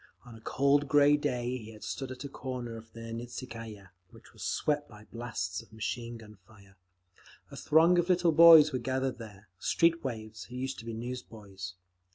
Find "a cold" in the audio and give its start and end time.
0.33-0.87